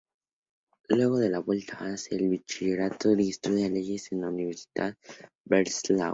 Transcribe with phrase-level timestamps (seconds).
[0.89, 4.97] Luego de la vuelta hace el bachillerato y estudia leyes en la Universität
[5.45, 6.09] Breslau.